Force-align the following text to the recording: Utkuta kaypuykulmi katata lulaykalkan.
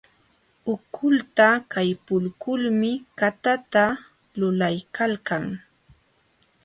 Utkuta 0.71 1.47
kaypuykulmi 1.73 2.91
katata 3.19 3.85
lulaykalkan. 4.39 5.45